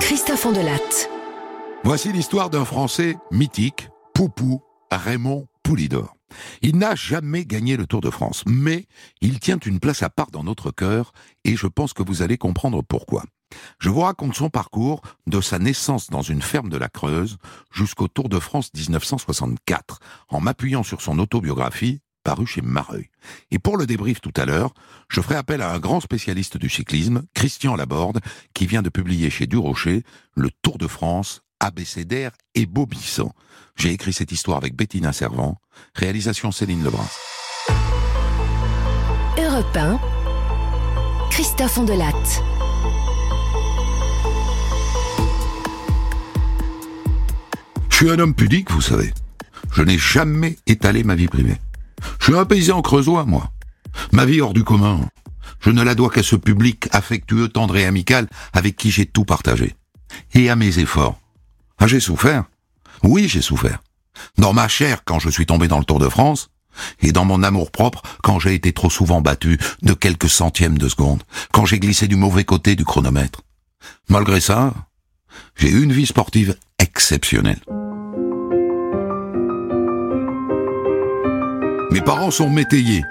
[0.00, 0.46] Christophe.
[1.84, 6.16] Voici l'histoire d'un Français mythique, Poupou, Raymond Poulidor.
[6.62, 8.86] Il n'a jamais gagné le Tour de France, mais
[9.20, 11.12] il tient une place à part dans notre cœur
[11.44, 13.24] et je pense que vous allez comprendre pourquoi.
[13.78, 17.36] Je vous raconte son parcours de sa naissance dans une ferme de la Creuse
[17.72, 23.08] jusqu'au Tour de France 1964 en m'appuyant sur son autobiographie paru chez Mareuil.
[23.52, 24.74] Et pour le débrief tout à l'heure,
[25.08, 28.18] je ferai appel à un grand spécialiste du cyclisme, Christian Laborde,
[28.52, 30.02] qui vient de publier chez Durocher
[30.34, 33.30] le Tour de France abécédaire et bobissant.
[33.76, 35.60] J'ai écrit cette histoire avec Bettina Servant,
[35.94, 37.06] réalisation Céline Lebrun.
[39.38, 40.00] Europe 1,
[41.30, 42.42] Christophe Ondelatte.
[47.88, 49.14] Je suis un homme pudique, vous savez.
[49.72, 51.56] Je n'ai jamais étalé ma vie privée.
[52.18, 53.50] Je suis un paysan creusois, moi.
[54.12, 55.00] Ma vie hors du commun.
[55.60, 59.24] Je ne la dois qu'à ce public affectueux, tendre et amical avec qui j'ai tout
[59.24, 59.74] partagé.
[60.34, 61.18] Et à mes efforts.
[61.78, 62.44] Ah, j'ai souffert.
[63.02, 63.80] Oui, j'ai souffert.
[64.38, 66.50] Dans ma chair quand je suis tombé dans le Tour de France,
[67.00, 70.88] et dans mon amour propre quand j'ai été trop souvent battu de quelques centièmes de
[70.88, 71.22] seconde,
[71.52, 73.42] quand j'ai glissé du mauvais côté du chronomètre.
[74.08, 74.74] Malgré ça,
[75.56, 77.60] j'ai eu une vie sportive exceptionnelle.
[81.96, 83.06] Mes parents sont métayers,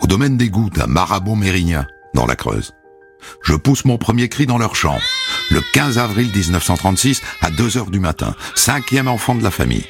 [0.00, 2.72] au domaine des gouttes à Marabout-Mérignac, dans la Creuse.
[3.42, 5.02] Je pousse mon premier cri dans leur chambre,
[5.50, 9.84] le 15 avril 1936 à 2 heures du matin, cinquième enfant de la famille.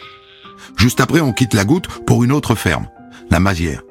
[0.77, 2.89] Juste après, on quitte la goutte pour une autre ferme,
[3.31, 3.83] la Mazière.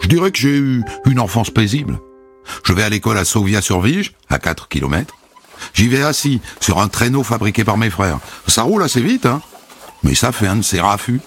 [0.00, 2.00] Je dirais que j'ai eu une enfance paisible.
[2.64, 5.14] Je vais à l'école à Sauvia-sur-Vige, à 4 kilomètres.
[5.72, 8.18] J'y vais assis, sur un traîneau fabriqué par mes frères.
[8.48, 9.40] Ça roule assez vite, hein
[10.02, 11.20] Mais ça fait un de ces raffus.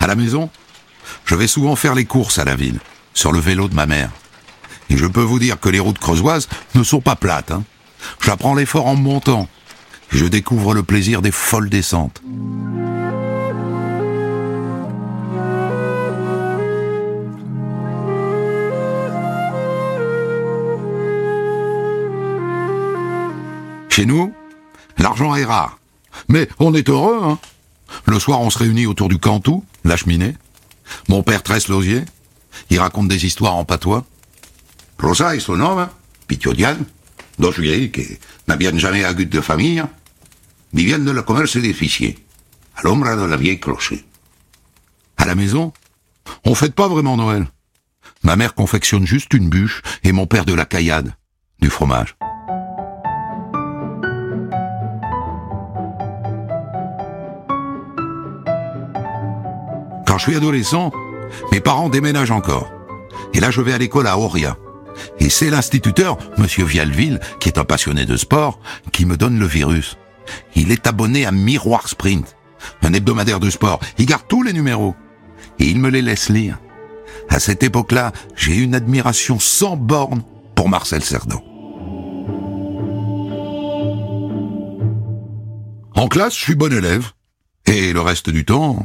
[0.00, 0.48] À la maison,
[1.24, 2.80] je vais souvent faire les courses à la ville,
[3.14, 4.10] sur le vélo de ma mère.
[4.90, 7.50] Et je peux vous dire que les routes creusoises ne sont pas plates.
[7.50, 7.64] Hein.
[8.20, 9.48] J'apprends l'effort en montant.
[10.10, 12.22] Je découvre le plaisir des folles descentes.
[23.88, 24.32] Chez nous,
[24.98, 25.78] l'argent est rare.
[26.28, 27.38] Mais on est heureux, hein.
[28.04, 30.34] Le soir, on se réunit autour du cantou, la cheminée.
[31.08, 32.04] Mon père tresse l'osier.
[32.70, 34.04] Il raconte des histoires en patois.
[34.98, 35.88] Rosa et son homme,
[36.26, 36.76] Pitiodian,
[37.38, 39.82] dos qui n'avaient jamais eu de famille,
[40.72, 42.18] vivaient de le commerce des fichiers,
[42.76, 44.04] à l'ombre de la vieille clocher.
[45.16, 45.72] À la maison,
[46.44, 47.46] on fête pas vraiment Noël.
[48.22, 51.14] Ma mère confectionne juste une bûche et mon père de la caillade,
[51.60, 52.16] du fromage.
[60.16, 60.92] Quand je suis adolescent,
[61.52, 62.72] mes parents déménagent encore.
[63.34, 64.56] Et là, je vais à l'école à Auria.
[65.20, 68.58] Et c'est l'instituteur, monsieur Vialville, qui est un passionné de sport,
[68.92, 69.98] qui me donne le virus.
[70.54, 72.34] Il est abonné à Miroir Sprint,
[72.80, 73.78] un hebdomadaire de sport.
[73.98, 74.94] Il garde tous les numéros.
[75.58, 76.60] Et il me les laisse lire.
[77.28, 80.22] À cette époque-là, j'ai une admiration sans borne
[80.54, 81.42] pour Marcel Cerdan.
[85.94, 87.10] En classe, je suis bon élève.
[87.66, 88.82] Et le reste du temps,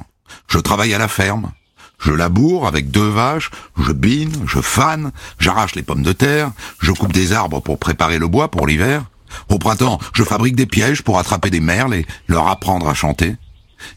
[0.48, 1.52] je travaille à la ferme.
[2.00, 6.92] Je laboure avec deux vaches, je bine, je fane, j'arrache les pommes de terre, je
[6.92, 9.04] coupe des arbres pour préparer le bois pour l'hiver.
[9.50, 13.36] Au printemps, je fabrique des pièges pour attraper des merles et leur apprendre à chanter.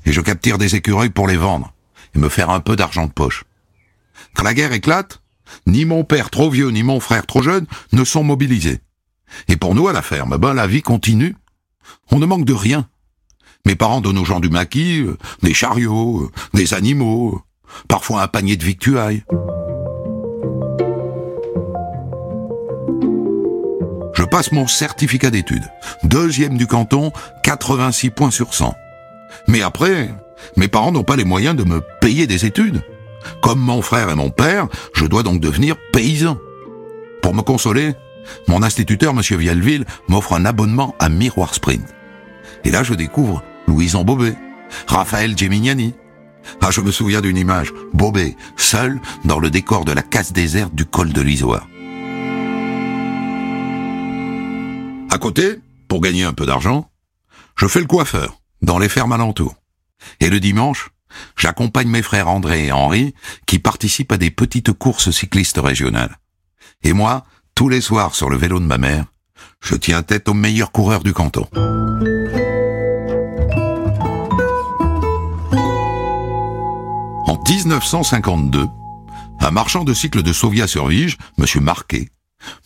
[0.05, 1.73] Et je capture des écureuils pour les vendre
[2.15, 3.45] et me faire un peu d'argent de poche.
[4.35, 5.21] Quand la guerre éclate,
[5.67, 8.81] ni mon père trop vieux ni mon frère trop jeune ne sont mobilisés.
[9.49, 11.37] Et pour nous à la ferme, ben la vie continue.
[12.11, 12.89] On ne manque de rien.
[13.67, 17.41] Mes parents donnent aux gens du maquis, euh, des chariots, euh, des animaux,
[17.89, 19.25] parfois un panier de victuailles.
[24.13, 25.65] Je passe mon certificat d'études.
[26.03, 27.11] Deuxième du canton,
[27.43, 28.75] 86 points sur 100.
[29.49, 30.11] Mais après,
[30.57, 32.83] mes parents n'ont pas les moyens de me payer des études.
[33.43, 36.37] Comme mon frère et mon père, je dois donc devenir paysan.
[37.23, 37.95] Pour me consoler,
[38.47, 39.21] mon instituteur, M.
[39.39, 41.95] Vialville, m'offre un abonnement à Miroir Sprint.
[42.65, 44.37] Et là, je découvre Louison Bobet,
[44.87, 45.95] Raphaël Gemignani.
[46.61, 50.75] Ah, je me souviens d'une image, Bobet, seul dans le décor de la casse déserte
[50.75, 51.69] du col de l'Isoire.
[55.11, 56.91] À côté, pour gagner un peu d'argent,
[57.57, 59.55] je fais le coiffeur dans les fermes alentours.
[60.21, 60.91] Et le dimanche,
[61.37, 63.15] j'accompagne mes frères André et Henri
[63.47, 66.19] qui participent à des petites courses cyclistes régionales.
[66.83, 67.25] Et moi,
[67.55, 69.07] tous les soirs sur le vélo de ma mère,
[69.61, 71.49] je tiens tête aux meilleurs coureurs du canton.
[77.49, 78.67] 1952,
[79.41, 81.63] un marchand de cycle de Sauvia-sur-Vige, M.
[81.63, 82.09] Marquet,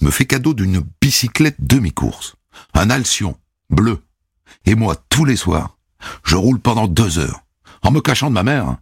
[0.01, 2.37] me fait cadeau d'une bicyclette demi-course,
[2.75, 3.37] un Alcyon
[3.71, 4.05] bleu.
[4.67, 5.77] Et moi, tous les soirs,
[6.25, 7.43] je roule pendant deux heures,
[7.83, 8.77] en me cachant de ma mère.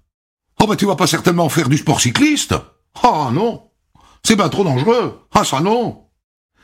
[0.60, 2.54] Oh bah tu vas pas certainement faire du sport cycliste
[3.02, 3.70] Ah non
[4.22, 6.08] C'est pas trop dangereux Ah ça non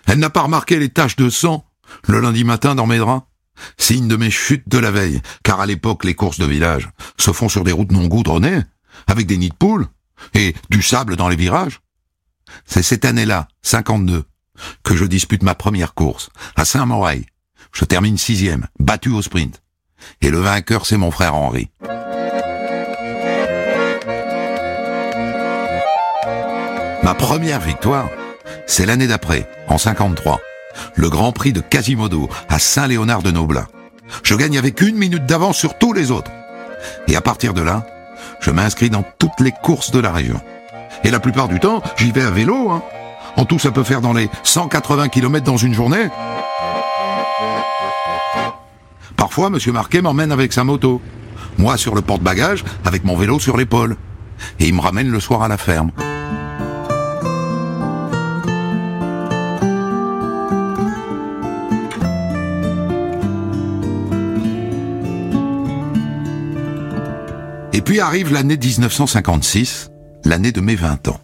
[0.07, 1.65] Elle n'a pas remarqué les taches de sang
[2.09, 3.27] le lundi matin dans mes draps
[3.77, 7.33] Signe de mes chutes de la veille, car à l'époque les courses de village se
[7.33, 8.63] font sur des routes non goudronnées,
[9.07, 9.87] avec des nids de poules,
[10.35, 11.81] et du sable dans les virages.
[12.65, 14.25] C'est cette année-là, 52,
[14.83, 17.27] que je dispute ma première course, à Saint-Moreil.
[17.73, 19.63] Je termine sixième, battu au sprint.
[20.21, 21.71] Et le vainqueur, c'est mon frère Henri.
[27.03, 28.09] Ma première victoire,
[28.67, 30.41] c'est l'année d'après, en 53,
[30.95, 33.67] le Grand Prix de Quasimodo à Saint-Léonard de Noblin.
[34.23, 36.31] Je gagne avec une minute d'avance sur tous les autres.
[37.09, 37.87] Et à partir de là,
[38.43, 40.41] je m'inscris dans toutes les courses de la région.
[41.05, 42.71] Et la plupart du temps, j'y vais à vélo.
[42.71, 42.83] Hein.
[43.37, 46.09] En tout, ça peut faire dans les 180 km dans une journée.
[49.17, 51.01] Parfois, Monsieur Marquet m'emmène avec sa moto.
[51.59, 53.97] Moi sur le porte-bagages, avec mon vélo sur l'épaule.
[54.59, 55.93] Et il me ramène le soir à la ferme.
[67.83, 69.91] Et puis arrive l'année 1956,
[70.25, 71.21] l'année de mes 20 ans.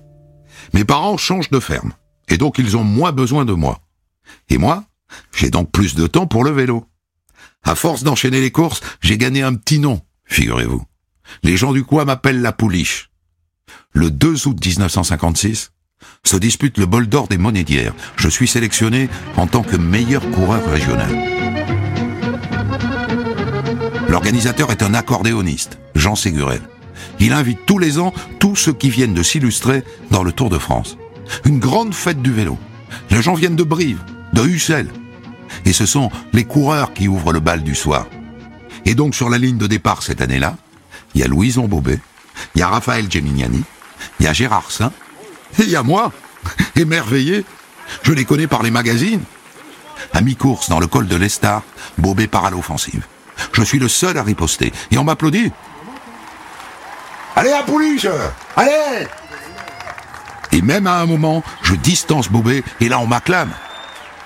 [0.74, 1.92] Mes parents changent de ferme,
[2.26, 3.78] et donc ils ont moins besoin de moi.
[4.48, 4.82] Et moi,
[5.32, 6.84] j'ai donc plus de temps pour le vélo.
[7.62, 10.82] À force d'enchaîner les courses, j'ai gagné un petit nom, figurez-vous.
[11.44, 13.10] Les gens du coin m'appellent la pouliche.
[13.92, 15.70] Le 2 août 1956,
[16.24, 17.94] se dispute le bol d'or des monédières.
[18.16, 21.77] Je suis sélectionné en tant que meilleur coureur régional.
[24.08, 26.62] L'organisateur est un accordéoniste, Jean Ségurel.
[27.20, 30.58] Il invite tous les ans tous ceux qui viennent de s'illustrer dans le Tour de
[30.58, 30.96] France.
[31.44, 32.58] Une grande fête du vélo.
[33.10, 34.00] Les gens viennent de Brive,
[34.32, 34.88] de Hussel.
[35.66, 38.06] Et ce sont les coureurs qui ouvrent le bal du soir.
[38.86, 40.56] Et donc sur la ligne de départ cette année-là,
[41.14, 42.00] il y a Louison Bobet,
[42.54, 43.62] il y a Raphaël Gemignani,
[44.20, 44.92] il y a Gérard Saint,
[45.58, 46.12] et il y a moi,
[46.76, 47.44] émerveillé.
[48.02, 49.22] Je les connais par les magazines.
[50.14, 51.62] À mi-course dans le col de l'Estar,
[51.98, 53.04] Bobet part à l'offensive.
[53.52, 54.72] Je suis le seul à riposter.
[54.90, 55.52] Et on m'applaudit.
[57.36, 58.08] Allez, à pouliche
[58.56, 59.06] Allez
[60.50, 63.52] Et même à un moment, je distance Bobet et là on m'acclame.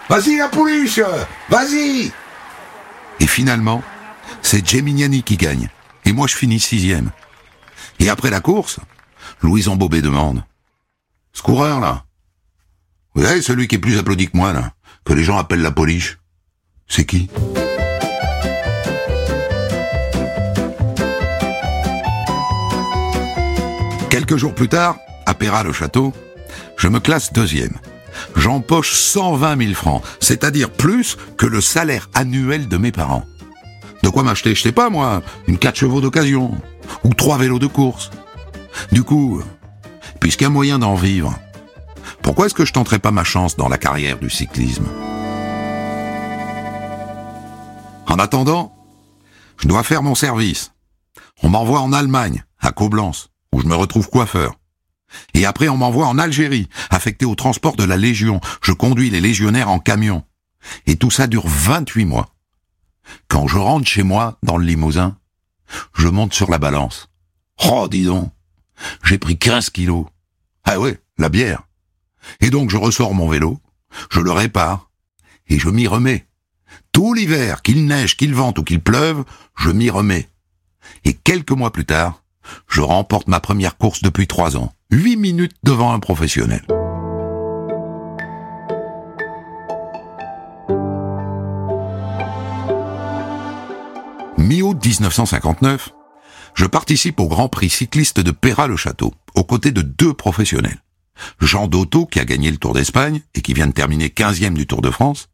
[0.08, 1.00] Vas-y, la pouliche
[1.50, 2.10] Vas-y
[3.20, 3.82] Et finalement,
[4.40, 5.68] c'est Gemignani qui gagne.
[6.04, 7.10] Et moi je finis sixième.
[7.98, 8.80] Et après la course,
[9.42, 10.42] Louison Bobet demande.
[11.32, 12.04] Ce coureur là,
[13.14, 14.72] vous savez celui qui est plus applaudi que moi là,
[15.04, 16.18] que les gens appellent la pouliche,
[16.88, 17.28] c'est qui?
[24.12, 26.12] Quelques jours plus tard, à Péra-le-Château,
[26.76, 27.78] je me classe deuxième.
[28.36, 33.24] J'empoche 120 000 francs, c'est-à-dire plus que le salaire annuel de mes parents.
[34.02, 36.54] De quoi m'acheter, je sais pas moi, une 4 chevaux d'occasion,
[37.04, 38.10] ou trois vélos de course.
[38.92, 39.42] Du coup,
[40.20, 41.34] puisqu'il y a moyen d'en vivre,
[42.20, 44.84] pourquoi est-ce que je tenterais pas ma chance dans la carrière du cyclisme?
[48.06, 48.76] En attendant,
[49.56, 50.72] je dois faire mon service.
[51.42, 54.58] On m'envoie en Allemagne, à Coblence où je me retrouve coiffeur.
[55.34, 58.40] Et après, on m'envoie en Algérie, affecté au transport de la Légion.
[58.62, 60.24] Je conduis les légionnaires en camion.
[60.86, 62.34] Et tout ça dure 28 mois.
[63.28, 65.18] Quand je rentre chez moi, dans le Limousin,
[65.94, 67.08] je monte sur la balance.
[67.64, 68.32] Oh, dis donc,
[69.04, 70.06] j'ai pris 15 kilos.
[70.64, 71.62] Ah ouais, la bière.
[72.40, 73.60] Et donc je ressors mon vélo,
[74.10, 74.90] je le répare,
[75.48, 76.26] et je m'y remets.
[76.92, 79.24] Tout l'hiver, qu'il neige, qu'il vente ou qu'il pleuve,
[79.56, 80.28] je m'y remets.
[81.04, 82.21] Et quelques mois plus tard,
[82.68, 84.72] je remporte ma première course depuis trois ans.
[84.90, 86.64] Huit minutes devant un professionnel.
[94.38, 95.90] Mi-août 1959,
[96.54, 100.82] je participe au Grand Prix cycliste de Péra-le-Château, aux côtés de deux professionnels.
[101.40, 104.66] Jean Dotto, qui a gagné le Tour d'Espagne et qui vient de terminer 15e du
[104.66, 105.28] Tour de France,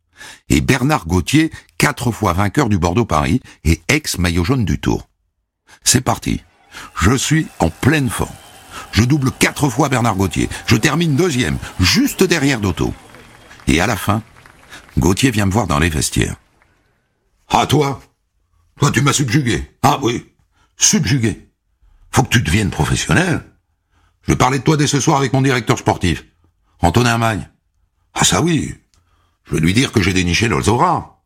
[0.49, 5.09] et Bernard Gauthier, quatre fois vainqueur du Bordeaux-Paris et ex-maillot jaune du Tour.
[5.85, 6.43] C'est parti.
[7.00, 8.35] Je suis en pleine forme.
[8.92, 10.49] Je double quatre fois Bernard Gauthier.
[10.66, 12.92] Je termine deuxième, juste derrière Dotto.
[13.66, 14.23] Et à la fin,
[14.99, 16.37] Gauthier vient me voir dans les vestiaires.
[17.49, 18.00] Ah toi?
[18.80, 19.70] Toi tu m'as subjugué.
[19.82, 20.26] Ah oui,
[20.76, 21.49] subjugué.
[22.11, 23.42] Faut que tu deviennes professionnel.
[24.23, 26.25] Je parler de toi dès ce soir avec mon directeur sportif,
[26.80, 27.49] Antonin Magne.
[28.14, 28.75] Ah ça oui,
[29.44, 31.23] je vais lui dire que j'ai déniché l'Olzora.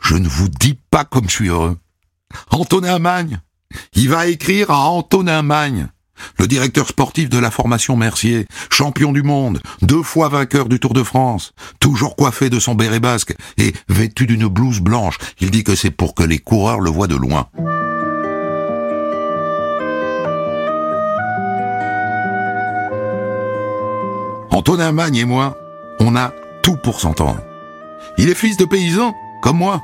[0.00, 1.78] Je ne vous dis pas comme je suis heureux.
[2.50, 3.40] Antonin Magne,
[3.94, 5.88] il va écrire à Antonin Magne.
[6.38, 10.94] le directeur sportif de la formation Mercier, champion du monde, deux fois vainqueur du Tour
[10.94, 15.18] de France, toujours coiffé de son béret basque et vêtu d'une blouse blanche.
[15.40, 17.48] Il dit que c'est pour que les coureurs le voient de loin.
[24.50, 25.56] Antonin Magne et moi,
[26.00, 26.32] on a
[26.62, 27.40] tout pour s'entendre.
[28.18, 29.82] Il est fils de paysan, comme moi.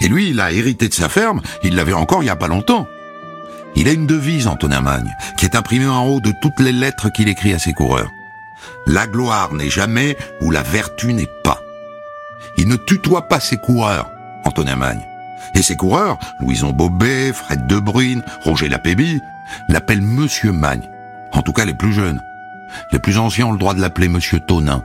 [0.00, 2.48] Et lui, il a hérité de sa ferme, il l'avait encore il y a pas
[2.48, 2.86] longtemps.
[3.76, 7.10] Il a une devise, Antonin Magne, qui est imprimée en haut de toutes les lettres
[7.10, 8.10] qu'il écrit à ses coureurs.
[8.86, 11.60] La gloire n'est jamais où la vertu n'est pas.
[12.56, 14.10] Il ne tutoie pas ses coureurs,
[14.44, 15.06] Antonin Magne.
[15.54, 19.20] Et ses coureurs, Louison Bobet, Fred De Bruyne, Roger Lapéby,
[19.68, 20.88] l'appellent Monsieur Magne.
[21.32, 22.20] En tout cas les plus jeunes.
[22.92, 24.82] Les plus anciens ont le droit de l'appeler Monsieur Tonin.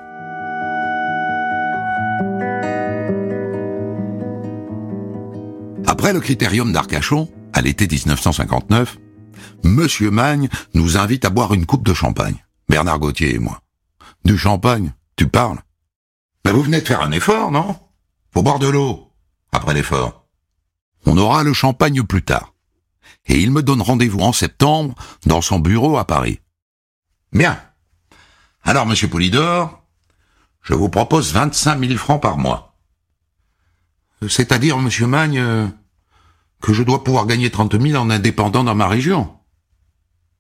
[5.88, 8.98] Après le critérium d'Arcachon, à l'été 1959,
[9.64, 12.44] Monsieur Magne nous invite à boire une coupe de champagne.
[12.70, 13.62] Bernard Gauthier et moi.
[14.26, 15.60] Du champagne, tu parles?
[16.44, 17.78] Ben vous venez de faire un effort, non?
[18.34, 19.12] Faut boire de l'eau,
[19.52, 20.26] après l'effort.
[21.06, 22.54] On aura le champagne plus tard.
[23.26, 26.40] Et il me donne rendez-vous en septembre dans son bureau à Paris.
[27.34, 27.62] Bien.
[28.64, 29.84] Alors, monsieur Poulidor,
[30.62, 32.76] je vous propose 25 000 francs par mois.
[34.28, 35.68] C'est-à-dire, monsieur Magne, euh,
[36.62, 39.34] que je dois pouvoir gagner 30 000 en indépendant dans ma région.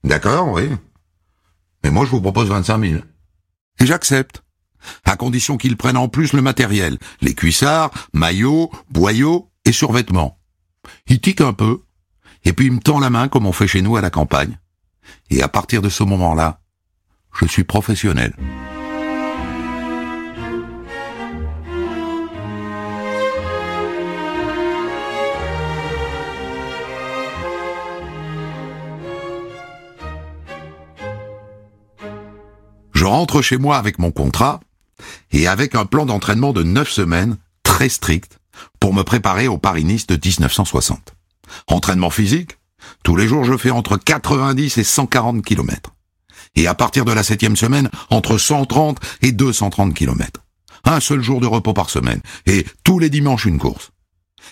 [0.03, 0.69] D'accord, oui.
[1.83, 3.01] Mais moi, je vous propose 25 000.
[3.79, 4.43] Et j'accepte.
[5.05, 6.97] À condition qu'ils prennent en plus le matériel.
[7.21, 10.39] Les cuissards, maillots, boyaux et survêtements.
[11.07, 11.81] Il tique un peu.
[12.43, 14.59] Et puis il me tend la main comme on fait chez nous à la campagne.
[15.29, 16.61] Et à partir de ce moment-là,
[17.39, 18.35] je suis professionnel.
[33.01, 34.59] Je rentre chez moi avec mon contrat
[35.31, 38.37] et avec un plan d'entraînement de 9 semaines très strict
[38.79, 41.15] pour me préparer au Paris-Nice de 1960.
[41.65, 42.59] Entraînement physique,
[43.03, 45.95] tous les jours je fais entre 90 et 140 km.
[46.53, 50.39] Et à partir de la septième semaine, entre 130 et 230 km.
[50.85, 52.21] Un seul jour de repos par semaine.
[52.45, 53.89] Et tous les dimanches une course.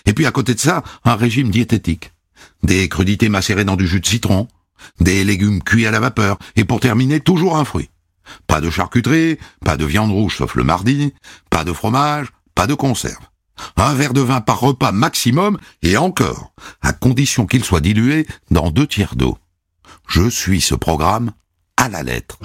[0.06, 2.10] Et puis à côté de ça, un régime diététique.
[2.64, 4.48] Des crudités macérées dans du jus de citron,
[4.98, 7.90] des légumes cuits à la vapeur, et pour terminer, toujours un fruit.
[8.46, 11.14] Pas de charcuterie, pas de viande rouge sauf le mardi,
[11.50, 13.24] pas de fromage, pas de conserve.
[13.76, 18.70] Un verre de vin par repas maximum, et encore, à condition qu'il soit dilué dans
[18.70, 19.38] deux tiers d'eau.
[20.06, 21.32] Je suis ce programme
[21.76, 22.38] à la lettre.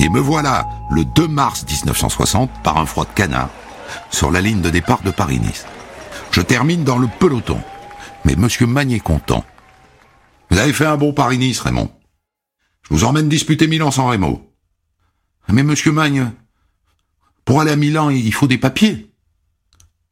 [0.00, 3.50] Et me voilà, le 2 mars 1960, par un froid de canard,
[4.10, 5.66] sur la ligne de départ de Paris-Nice.
[6.30, 7.60] Je termine dans le peloton.
[8.24, 9.44] Mais Monsieur Magne est content.
[10.50, 11.90] Vous avez fait un bon Paris-Nice, Raymond.
[12.82, 14.44] Je vous emmène disputer Milan sans Raymond.
[15.48, 16.32] Mais monsieur Magne,
[17.44, 19.12] pour aller à Milan, il faut des papiers.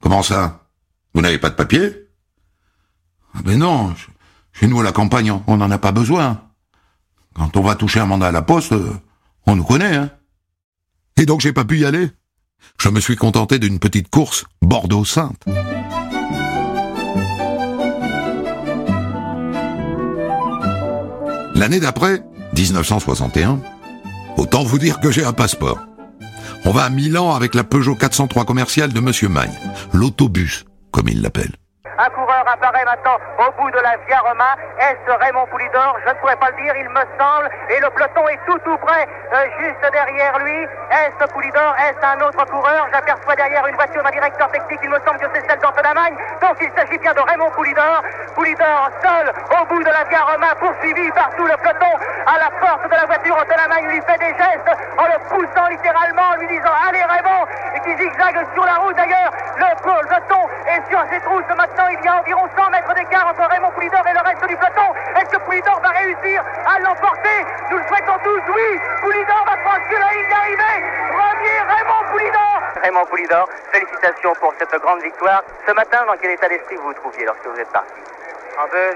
[0.00, 0.68] Comment ça?
[1.14, 2.08] Vous n'avez pas de papiers?
[3.34, 3.94] Ah Ben non,
[4.52, 6.42] chez nous à la campagne, on n'en a pas besoin.
[7.34, 8.74] Quand on va toucher un mandat à la poste,
[9.46, 10.10] on nous connaît, hein.
[11.16, 12.10] Et donc j'ai pas pu y aller?
[12.80, 15.44] Je me suis contenté d'une petite course Bordeaux-Sainte.
[21.58, 22.22] L'année d'après,
[22.56, 23.58] 1961,
[24.36, 25.80] autant vous dire que j'ai un passeport.
[26.64, 29.58] On va à Milan avec la Peugeot 403 commerciale de Monsieur Magne,
[29.92, 31.56] l'autobus, comme il l'appelle.
[31.98, 34.54] Un coureur apparaît maintenant au bout de la Via Roma.
[34.78, 35.98] Est-ce Raymond Poulidor?
[36.06, 37.50] Je ne pourrais pas le dire, il me semble.
[37.70, 39.02] Et le peloton est tout tout près,
[39.34, 40.62] euh, juste derrière lui.
[40.94, 41.74] Est-ce Poulidor?
[41.74, 42.86] Est-ce un autre coureur?
[42.92, 44.78] J'aperçois derrière une voiture d'un directeur technique.
[44.84, 48.02] Il me semble que c'est celle d'Antonin Donc il s'agit bien de Raymond Poulidor.
[48.36, 51.98] Poulidor seul au bout de la Via Roma, poursuivi par tout le peloton.
[52.26, 56.30] À la porte de la voiture, Antonin lui fait des gestes en le poussant littéralement,
[56.30, 57.42] en lui disant Allez Raymond
[57.74, 59.32] Et qui zigzague sur la route d'ailleurs.
[59.56, 63.48] Le peloton est sur ses trousses maintenant il y a environ 100 mètres d'écart entre
[63.48, 64.94] Raymond Poulidor et le reste du peloton.
[65.16, 67.38] Est-ce que Poulidor va réussir à l'emporter?
[67.70, 68.80] Nous le souhaitons tous, oui.
[69.00, 70.78] Poulidor va franchir la ligne d'arrivée.
[71.08, 72.62] Premier Raymond Poulidor.
[72.82, 75.42] Raymond Poulidor, félicitations pour cette grande victoire.
[75.66, 77.92] Ce matin, dans quel état d'esprit vous vous trouviez lorsque vous êtes parti?
[78.58, 78.94] Ah ben,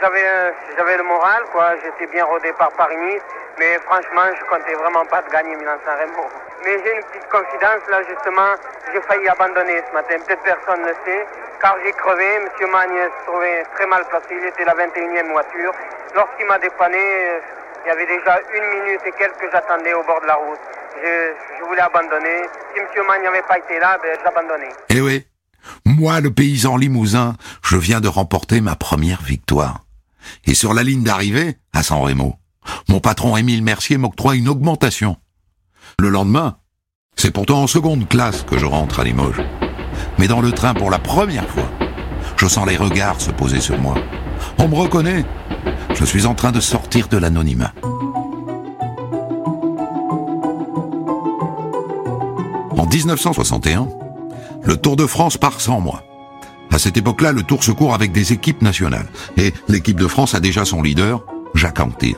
[0.00, 1.74] j'avais, j'avais le moral, quoi.
[1.82, 3.22] J'étais bien rodé par Paris-Nice.
[3.58, 6.26] Mais franchement, je comptais vraiment pas de gagner Milan-San Remo.
[6.64, 8.54] Mais j'ai une petite confidence, là, justement.
[8.92, 10.16] J'ai failli abandonner ce matin.
[10.26, 11.26] Peut-être personne ne le sait.
[11.60, 12.38] Car j'ai crevé.
[12.40, 14.26] Monsieur Magne se trouvait très mal placé.
[14.30, 15.72] Il était la 21e voiture.
[16.14, 17.40] Lorsqu'il m'a dépanné, euh,
[17.84, 20.60] il y avait déjà une minute et quelques que j'attendais au bord de la route.
[21.02, 22.42] Je, voulais abandonner.
[22.74, 24.72] Si Monsieur Magne n'avait pas été là, ben, j'abandonnais.
[24.88, 25.26] Eh oui.
[25.84, 29.84] Moi, le paysan limousin, je viens de remporter ma première victoire.
[30.44, 32.36] Et sur la ligne d'arrivée, à San Remo,
[32.88, 35.16] mon patron Émile Mercier m'octroie une augmentation.
[35.98, 36.56] Le lendemain,
[37.16, 39.42] c'est pourtant en seconde classe que je rentre à Limoges.
[40.18, 41.70] Mais dans le train pour la première fois,
[42.36, 43.96] je sens les regards se poser sur moi.
[44.58, 45.24] On me reconnaît.
[45.94, 47.72] Je suis en train de sortir de l'anonymat.
[52.76, 53.88] En 1961,
[54.64, 56.04] le Tour de France part sans moi.
[56.70, 59.08] À cette époque-là, le Tour se court avec des équipes nationales.
[59.36, 62.16] Et l'équipe de France a déjà son leader, Jacques Anquetil.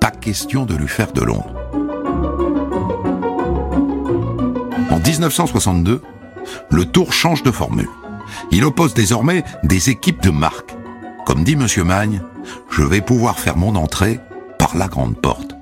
[0.00, 1.52] Pas question de lui faire de l'ombre.
[4.90, 6.00] En 1962,
[6.70, 7.88] le Tour change de formule.
[8.50, 10.74] Il oppose désormais des équipes de marque.
[11.26, 12.22] Comme dit Monsieur Magne,
[12.70, 14.20] je vais pouvoir faire mon entrée
[14.58, 15.54] par la grande porte.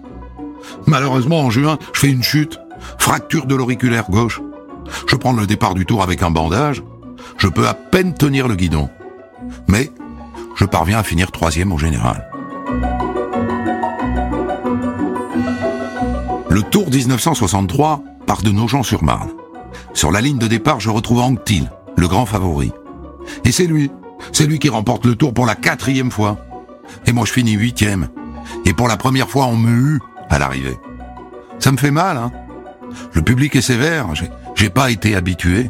[0.87, 2.59] Malheureusement, en juin, je fais une chute,
[2.99, 4.41] fracture de l'auriculaire gauche.
[5.07, 6.83] Je prends le départ du tour avec un bandage.
[7.39, 8.89] Je peux à peine tenir le guidon.
[9.69, 9.91] Mais
[10.57, 12.29] je parviens à finir troisième au général.
[16.51, 19.31] Le Tour 1963 part de Nogent-sur-Marne.
[19.95, 22.73] Sur la ligne de départ, je retrouve Anctil, le grand favori.
[23.45, 23.91] Et c'est lui,
[24.33, 26.37] c'est lui qui remporte le Tour pour la quatrième fois.
[27.07, 28.09] Et moi je finis huitième.
[28.67, 30.79] Et pour la première fois, on me eut à l'arrivée.
[31.59, 32.31] Ça me fait mal, hein
[33.13, 34.09] Le public est sévère,
[34.63, 35.69] j'ai pas été habitué.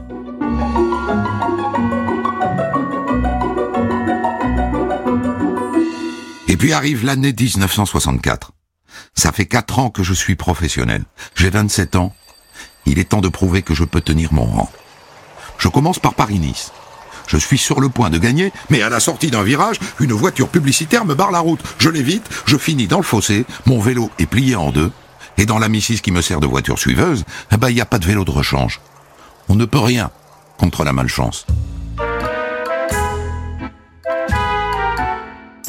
[6.46, 8.52] Et puis arrive l'année 1964.
[9.14, 11.04] Ça fait quatre ans que je suis professionnel.
[11.34, 12.14] J'ai 27 ans.
[12.84, 14.70] Il est temps de prouver que je peux tenir mon rang.
[15.56, 16.70] Je commence par Paris-Nice.
[17.26, 20.50] Je suis sur le point de gagner, mais à la sortie d'un virage, une voiture
[20.50, 21.62] publicitaire me barre la route.
[21.78, 24.92] Je l'évite, je finis dans le fossé, mon vélo est plié en deux,
[25.38, 27.86] et dans la Missis qui me sert de voiture suiveuse, eh ben, il n'y a
[27.86, 28.80] pas de vélo de rechange.
[29.48, 30.10] On ne peut rien
[30.58, 31.46] contre la malchance.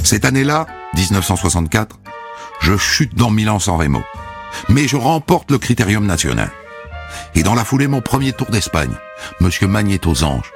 [0.04, 2.00] Cette année-là, 1964,
[2.62, 4.04] je chute dans Milan-San Remo.
[4.70, 6.52] Mais je remporte le critérium national.
[7.36, 8.94] Et dans la foulée, mon premier tour d'Espagne,
[9.40, 10.52] Monsieur Magnet aux Anges.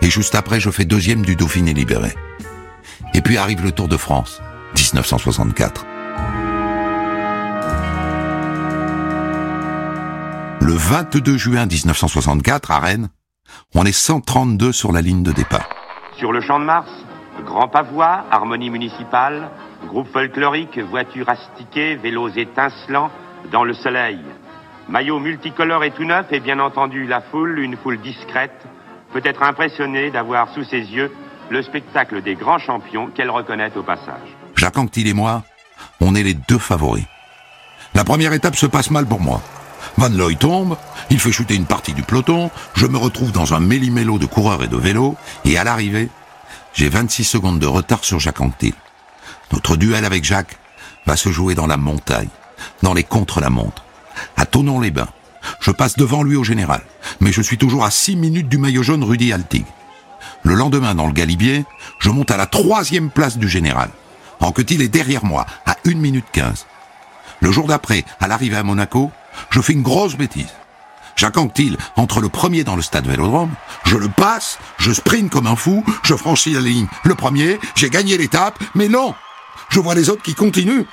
[0.00, 2.14] Et juste après, je fais deuxième du Dauphiné libéré.
[3.14, 4.40] Et puis arrive le Tour de France,
[4.76, 5.86] 1964.
[10.64, 13.08] Le 22 juin 1964, à Rennes,
[13.74, 15.68] on est 132 sur la ligne de départ.
[16.16, 16.88] Sur le champ de Mars,
[17.44, 19.50] Grand Pavois, harmonie municipale,
[19.88, 23.10] groupe folklorique, voitures astiquées, vélos étincelants,
[23.50, 24.20] dans le soleil.
[24.88, 28.64] Maillot multicolore et tout neuf, et bien entendu la foule, une foule discrète,
[29.12, 31.10] peut être impressionnée d'avoir sous ses yeux
[31.50, 34.36] le spectacle des grands champions qu'elle reconnaît au passage.
[34.54, 35.42] Jacques Anquetil et moi,
[36.00, 37.06] on est les deux favoris.
[37.96, 39.42] La première étape se passe mal pour moi.
[39.96, 40.76] Van Looy tombe,
[41.10, 44.62] il fait chuter une partie du peloton, je me retrouve dans un méli-mélo de coureurs
[44.62, 46.08] et de vélos, et à l'arrivée,
[46.74, 48.74] j'ai 26 secondes de retard sur Jacques Anquetil.
[49.52, 50.58] Notre duel avec Jacques
[51.06, 52.28] va se jouer dans la montagne,
[52.82, 53.84] dans les contre-la-montre,
[54.36, 55.08] à Tonon-les-Bains.
[55.60, 56.82] Je passe devant lui au général,
[57.20, 59.66] mais je suis toujours à 6 minutes du maillot jaune Rudy Altig.
[60.42, 61.64] Le lendemain, dans le Galibier,
[61.98, 63.90] je monte à la troisième place du général.
[64.40, 66.66] Anquetil est derrière moi, à 1 minute 15.
[67.40, 69.10] Le jour d'après, à l'arrivée à Monaco,
[69.50, 70.52] je fais une grosse bêtise.
[71.16, 73.52] Jacques Anquetil entre le premier dans le stade Vélodrome,
[73.84, 76.86] je le passe, je sprint comme un fou, je franchis la ligne.
[77.04, 79.14] Le premier, j'ai gagné l'étape, mais non
[79.68, 80.84] Je vois les autres qui continuent.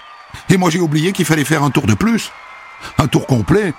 [0.50, 2.32] Et moi j'ai oublié qu'il fallait faire un tour de plus.
[2.98, 3.74] Un tour complet.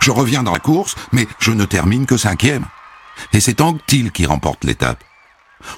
[0.00, 2.64] Je reviens dans la course, mais je ne termine que cinquième.
[3.32, 5.02] Et c'est Anquetil qui remporte l'étape.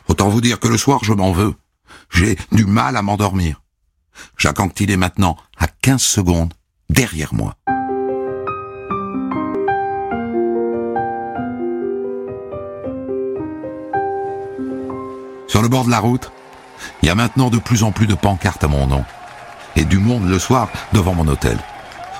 [0.09, 1.54] Autant vous dire que le soir, je m'en veux.
[2.11, 3.62] J'ai du mal à m'endormir.
[4.37, 6.52] Jacques Anquetil est maintenant à 15 secondes
[6.90, 7.54] derrière moi.
[15.60, 16.32] Sur le bord de la route,
[17.02, 19.04] il y a maintenant de plus en plus de pancartes à mon nom.
[19.76, 21.58] Et du monde le soir devant mon hôtel.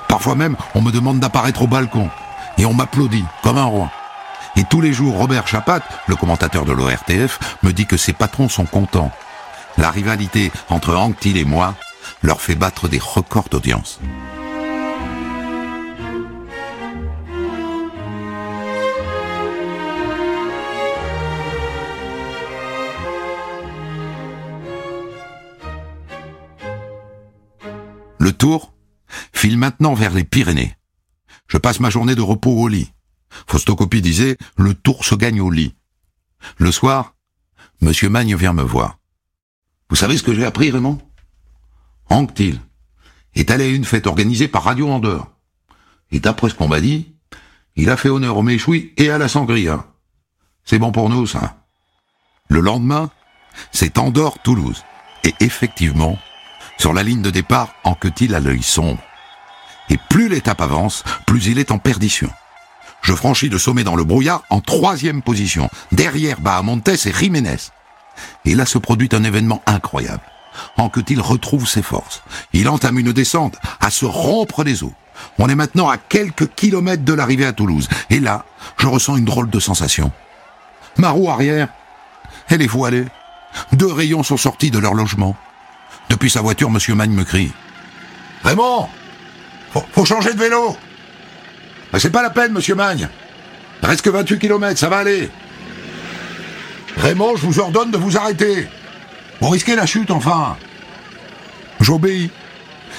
[0.09, 2.11] Parfois même, on me demande d'apparaître au balcon.
[2.59, 3.91] Et on m'applaudit comme un roi.
[4.57, 8.51] Et tous les jours, Robert Chapat, le commentateur de l'ORTF, me dit que ses patrons
[8.51, 9.11] sont contents.
[9.79, 11.75] La rivalité entre Anctil et moi
[12.23, 14.01] leur fait battre des records d'audience.
[28.31, 28.73] Le tour
[29.33, 30.77] file maintenant vers les Pyrénées.
[31.49, 32.93] Je passe ma journée de repos au lit.
[33.49, 35.75] Faustocopie disait, le tour se gagne au lit.
[36.57, 37.17] Le soir,
[37.81, 39.01] Monsieur Magne vient me voir.
[39.89, 41.01] Vous savez ce que j'ai appris, Raymond?
[42.09, 42.61] Anctil
[43.35, 45.33] est allé à une fête organisée par Radio Andorre.
[46.13, 47.13] Et d'après ce qu'on m'a dit,
[47.75, 49.89] il a fait honneur au méchoui et à la sangria.
[50.63, 51.67] c'est bon pour nous, ça.
[52.49, 53.11] Le lendemain,
[53.73, 54.85] c'est Andorre-Toulouse.
[55.25, 56.17] Et effectivement,
[56.81, 59.03] sur la ligne de départ, Anquetil a l'œil sombre.
[59.91, 62.31] Et plus l'étape avance, plus il est en perdition.
[63.03, 67.59] Je franchis le sommet dans le brouillard en troisième position, derrière Bahamontes et Jiménez.
[68.47, 70.23] Et là se produit un événement incroyable.
[70.79, 72.23] Anquetil retrouve ses forces.
[72.55, 74.93] Il entame une descente à se rompre les os.
[75.39, 77.91] On est maintenant à quelques kilomètres de l'arrivée à Toulouse.
[78.09, 78.47] Et là,
[78.79, 80.13] je ressens une drôle de sensation.
[80.97, 81.69] Ma roue arrière,
[82.49, 83.05] elle est voilée.
[83.75, 85.37] Deux rayons sont sortis de leur logement.
[86.11, 87.53] Depuis sa voiture, Monsieur Magne me crie.
[88.43, 88.89] Raymond
[89.93, 90.77] faut, changer de vélo
[91.97, 93.09] C'est pas la peine, Monsieur Magne.
[93.81, 95.31] Reste que 28 km, ça va aller.
[96.97, 98.67] Raymond, je vous ordonne de vous arrêter.
[99.41, 100.57] Vous risquez la chute, enfin.
[101.81, 102.31] J'obéis.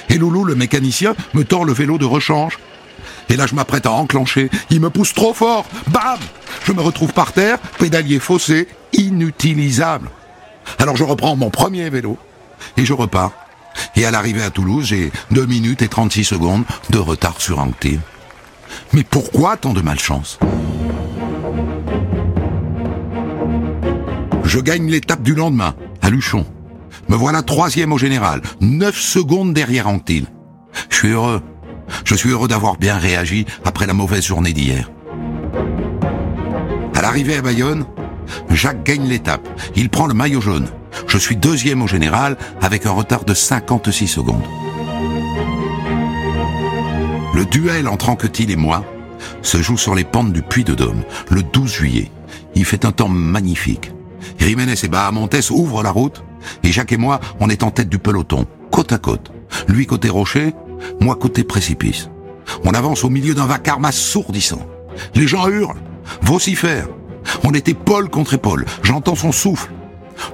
[0.08, 2.58] Et Loulou, le mécanicien, me tord le vélo de rechange.
[3.28, 4.48] Et là, je m'apprête à enclencher.
[4.70, 5.66] Il me pousse trop fort.
[5.88, 6.18] Bam
[6.64, 10.08] Je me retrouve par terre, pédalier faussé, inutilisable.
[10.78, 12.18] Alors je reprends mon premier vélo
[12.76, 13.32] et je repars.
[13.96, 18.00] Et à l'arrivée à Toulouse, j'ai 2 minutes et 36 secondes de retard sur Anctil.
[18.92, 20.38] Mais pourquoi tant de malchance?
[24.44, 26.44] Je gagne l'étape du lendemain, à Luchon.
[27.08, 30.26] Me voilà troisième au général, 9 secondes derrière Anctil.
[30.90, 31.42] Je suis heureux.
[32.04, 34.90] Je suis heureux d'avoir bien réagi après la mauvaise journée d'hier.
[36.94, 37.84] À l'arrivée à Bayonne,
[38.50, 39.48] Jacques gagne l'étape.
[39.76, 40.68] Il prend le maillot jaune.
[41.06, 44.44] Je suis deuxième au général avec un retard de 56 secondes.
[47.34, 48.84] Le duel entre Anquetil et moi
[49.42, 52.10] se joue sur les pentes du Puy de Dôme, le 12 juillet.
[52.54, 53.92] Il fait un temps magnifique.
[54.38, 56.22] Jiménez et Bahamontes ouvrent la route,
[56.62, 59.32] et Jacques et moi, on est en tête du peloton, côte à côte.
[59.68, 60.54] Lui côté rocher,
[61.00, 62.08] moi côté précipice.
[62.64, 64.66] On avance au milieu d'un vacarme assourdissant.
[65.14, 65.80] Les gens hurlent,
[66.22, 66.88] vocifèrent.
[67.44, 68.66] On était Paul contre épaule.
[68.82, 69.70] J'entends son souffle.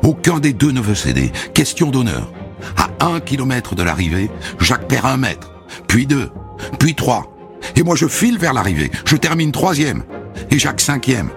[0.02, 1.32] Aucun des deux ne veut céder.
[1.54, 2.32] Question d'honneur.
[2.76, 5.52] À un kilomètre de l'arrivée, Jacques perd un mètre,
[5.86, 6.30] puis deux,
[6.78, 7.32] puis trois.
[7.76, 8.90] Et moi je file vers l'arrivée.
[9.04, 10.02] Je termine troisième.
[10.50, 11.30] Et Jacques cinquième.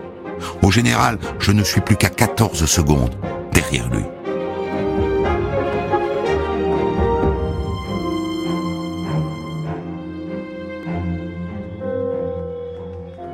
[0.62, 3.16] Au général, je ne suis plus qu'à 14 secondes
[3.54, 4.04] derrière lui.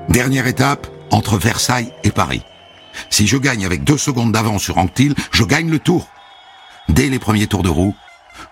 [0.10, 2.44] Dernière étape, entre Versailles et Paris.
[3.10, 6.08] Si je gagne avec deux secondes d'avance sur Anctil, je gagne le tour.
[6.90, 7.96] Dès les premiers tours de roue,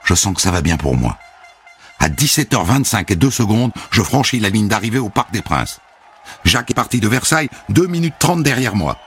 [0.04, 1.18] je sens que ça va bien pour moi.
[2.00, 5.80] À 17h25 et 2 secondes, je franchis la ligne d'arrivée au Parc des Princes.
[6.44, 8.98] Jacques est parti de Versailles, 2 minutes 30 derrière moi.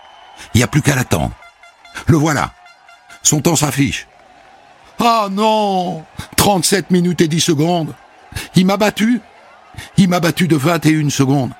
[0.55, 1.33] Il n'y a plus qu'à l'attendre.
[2.07, 2.53] Le voilà.
[3.23, 4.07] Son temps s'affiche.
[4.99, 6.05] Ah non
[6.37, 7.95] 37 minutes et 10 secondes.
[8.55, 9.21] Il m'a battu.
[9.97, 11.53] Il m'a battu de 21 secondes.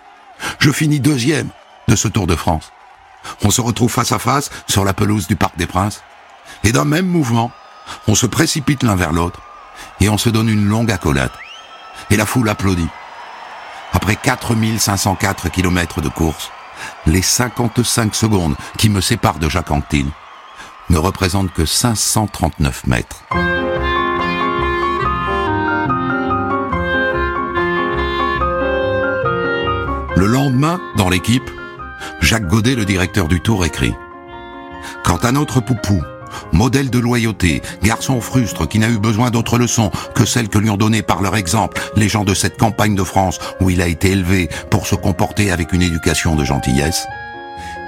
[0.59, 1.51] Je finis deuxième
[1.89, 2.71] de ce Tour de France.
[3.43, 6.03] On se retrouve face à face sur la pelouse du Parc des Princes.
[6.63, 7.51] Et d'un même mouvement,
[8.07, 9.41] on se précipite l'un vers l'autre
[10.01, 11.33] et on se donne une longue accolade.
[12.11, 12.89] Et la foule applaudit.
[13.93, 16.51] Après 4504 kilomètres de course,
[17.07, 20.07] les 55 secondes qui me séparent de Jacques Anquetil
[20.91, 23.25] ne représentent que 539 mètres.
[30.17, 31.51] Le lendemain, dans l'équipe,
[32.21, 33.95] Jacques Godet, le directeur du Tour, écrit
[35.05, 36.03] Quant à notre poupou,
[36.53, 40.71] modèle de loyauté, garçon frustre qui n'a eu besoin d'autre leçons que celles que lui
[40.71, 43.87] ont données par leur exemple les gens de cette campagne de France où il a
[43.87, 47.07] été élevé pour se comporter avec une éducation de gentillesse,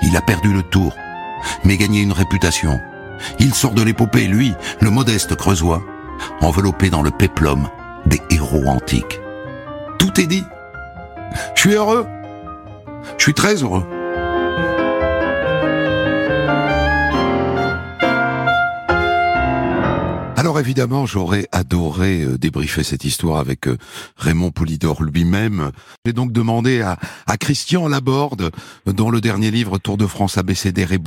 [0.02, 0.96] il a perdu le tour,
[1.64, 2.80] mais gagné une réputation.
[3.38, 5.82] Il sort de l'épopée, lui, le modeste creusois,
[6.40, 7.68] enveloppé dans le péplum
[8.06, 9.20] des héros antiques.
[9.98, 10.44] Tout est dit.
[11.54, 12.06] Je suis heureux.
[13.18, 13.84] Je suis très heureux.
[20.60, 23.76] Évidemment, j'aurais adoré euh, débriefer cette histoire avec euh,
[24.16, 25.72] Raymond Poulidor lui-même.
[26.04, 28.50] J'ai donc demandé à, à Christian Laborde,
[28.86, 31.00] dont le dernier livre Tour de France abécédaire et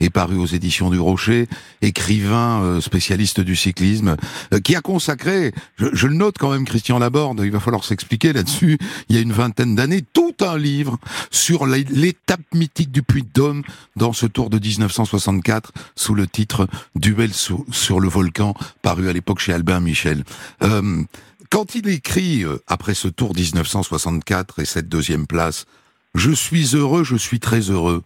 [0.00, 1.48] est paru aux éditions du Rocher,
[1.82, 4.16] écrivain euh, spécialiste du cyclisme,
[4.64, 8.32] qui a consacré, je, je, le note quand même Christian Laborde, il va falloir s'expliquer
[8.32, 10.98] là-dessus, il y a une vingtaine d'années, tout un livre
[11.30, 13.62] sur l'étape mythique du Puy-de-Dôme
[13.96, 19.12] dans ce Tour de 1964 sous le titre Duel sur, sur le volcan paru à
[19.12, 20.22] l'époque chez Albin Michel.
[20.62, 21.02] Euh,
[21.50, 25.66] quand il écrit, euh, après ce tour 1964 et cette deuxième place,
[26.14, 28.02] Je suis heureux, je suis très heureux,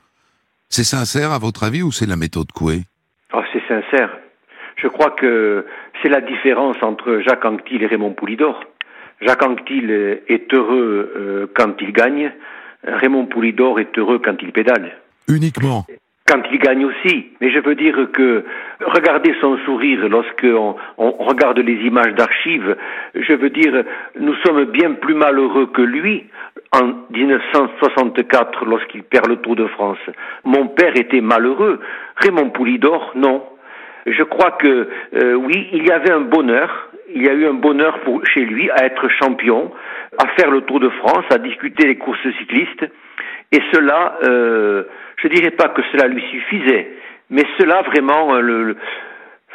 [0.69, 2.83] c'est sincère à votre avis ou c'est la méthode Coué?
[3.33, 4.11] Oh, C'est sincère.
[4.77, 5.67] Je crois que
[6.03, 8.63] c'est la différence entre Jacques Anquetil et Raymond Poulidor.
[9.21, 9.91] Jacques Anquetil
[10.29, 12.33] est heureux euh, quand il gagne,
[12.85, 14.97] Raymond Poulidor est heureux quand il pédale.
[15.29, 15.85] Uniquement
[16.27, 17.27] quand il gagne aussi.
[17.41, 18.45] Mais je veux dire que
[18.85, 22.77] regardez son sourire lorsqu'on on regarde les images d'archives.
[23.15, 23.85] Je veux dire,
[24.19, 26.25] nous sommes bien plus malheureux que lui
[26.73, 29.99] en 1964 lorsqu'il perd le Tour de France.
[30.45, 31.81] Mon père était malheureux.
[32.17, 33.45] Raymond Poulidor, non.
[34.07, 36.91] Je crois que euh, oui, il y avait un bonheur.
[37.17, 39.73] Il y a eu un bonheur pour, chez lui à être champion,
[40.19, 42.85] à faire le Tour de France, à discuter les courses cyclistes.
[43.53, 44.85] Et cela, euh,
[45.23, 46.91] je dirais pas que cela lui suffisait,
[47.31, 48.77] mais cela vraiment euh, le,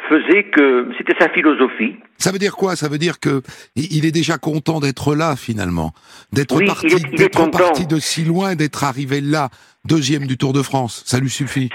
[0.08, 1.94] faisait que c'était sa philosophie.
[2.18, 2.74] Ça veut dire quoi?
[2.74, 3.42] Ça veut dire que
[3.76, 5.92] il est déjà content d'être là finalement,
[6.32, 9.50] d'être parti, d'être parti de si loin, d'être arrivé là,
[9.84, 11.04] deuxième du Tour de France.
[11.06, 11.70] Ça lui suffit?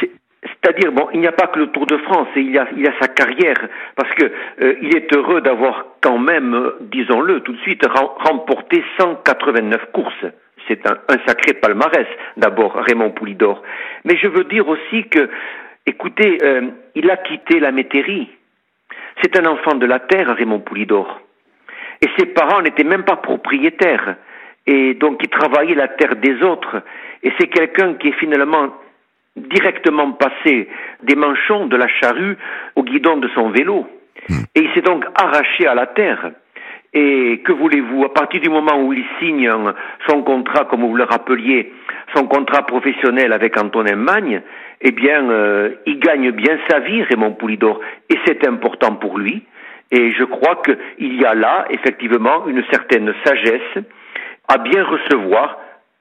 [0.67, 2.93] C'est-à-dire, bon, il n'y a pas que le Tour de France, a, il y a
[2.99, 3.55] sa carrière,
[3.95, 8.83] parce que euh, il est heureux d'avoir quand même, euh, disons-le tout de suite, remporté
[8.99, 10.25] 189 courses
[10.67, 13.63] c'est un, sacré palmarès, d'abord, Raymond Poulidor.
[14.03, 15.29] Mais je veux dire aussi que,
[15.85, 18.27] écoutez, euh, il a quitté la métairie.
[19.21, 21.21] C'est un enfant de la terre, Raymond Poulidor.
[22.01, 24.17] Et ses parents n'étaient même pas propriétaires.
[24.65, 26.83] Et donc, il travaillait la terre des autres.
[27.23, 28.73] Et c'est quelqu'un qui est finalement
[29.51, 30.67] directement passé
[31.03, 32.37] des manchons de la charrue
[32.75, 33.87] au guidon de son vélo.
[34.29, 34.43] Hmm.
[34.55, 36.31] Et il s'est donc arraché à la terre.
[36.93, 39.51] Et que voulez-vous À partir du moment où il signe
[40.07, 41.71] son contrat, comme vous le rappeliez,
[42.15, 44.41] son contrat professionnel avec Antonin Magne,
[44.81, 49.43] eh bien, euh, il gagne bien sa vie, Raymond Poulidor, et c'est important pour lui.
[49.91, 53.83] Et je crois qu'il y a là, effectivement, une certaine sagesse
[54.47, 55.59] à bien recevoir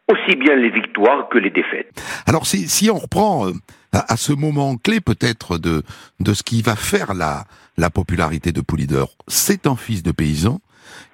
[0.08, 1.90] aussi bien les victoires que les défaites.
[2.26, 3.52] Alors, si, si on reprend euh,
[3.92, 5.82] à, ce moment clé, peut-être, de,
[6.20, 7.44] de ce qui va faire la,
[7.76, 10.60] la popularité de Poulidor, c'est un fils de paysan,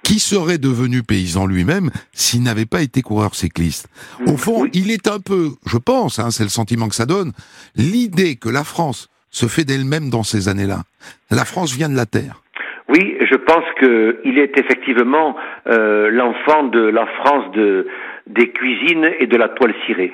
[0.03, 3.87] qui serait devenu paysan lui-même s'il n'avait pas été coureur cycliste
[4.27, 7.31] Au fond, il est un peu, je pense, hein, c'est le sentiment que ça donne,
[7.75, 10.83] l'idée que la France se fait d'elle-même dans ces années-là.
[11.31, 12.43] La France vient de la terre.
[12.89, 15.35] Oui, je pense qu'il est effectivement
[15.67, 17.87] euh, l'enfant de la France de,
[18.27, 20.13] des cuisines et de la toile cirée.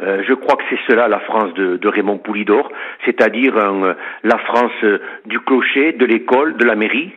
[0.00, 2.70] Euh, je crois que c'est cela la France de, Raymond Poulidor,
[3.04, 3.54] c'est-à-dire
[4.24, 4.84] la France
[5.26, 7.12] du clocher, de l'école, de la mairie,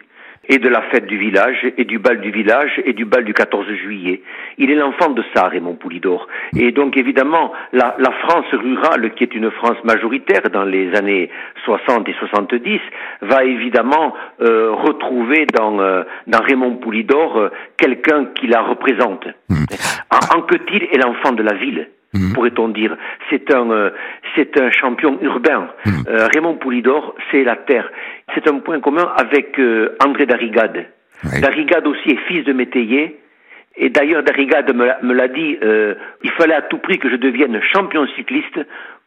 [0.49, 3.33] et de la fête du village, et du bal du village, et du bal du
[3.33, 4.21] 14 juillet.
[4.57, 6.27] Il est l'enfant de ça, Raymond Poulidor.
[6.57, 11.29] Et donc, évidemment, la, la, France rurale, qui est une France majoritaire dans les années
[11.63, 12.79] 60 et 70,
[13.21, 19.25] va évidemment euh, retrouver dans, euh, dans Raymond Poulidor euh, quelqu'un qui la représente.
[19.49, 19.63] Mmh.
[20.11, 21.87] En, en que il est l'enfant de la ville.
[22.13, 22.33] Mmh.
[22.33, 22.95] pourrait-on dire?
[23.29, 23.89] C'est un, euh,
[24.35, 25.69] c'est un champion urbain.
[25.85, 25.91] Mmh.
[26.07, 27.89] Euh, Raymond Poulidor, c'est la terre.
[28.33, 30.85] C'est un point commun avec euh, André Darrigade.
[31.41, 33.19] Darrigade aussi est fils de métayer.
[33.75, 35.57] Et d'ailleurs, Darrigade me l'a dit,
[36.23, 38.59] il fallait à tout prix que je devienne champion cycliste